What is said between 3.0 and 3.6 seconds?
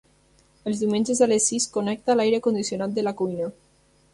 la cuina.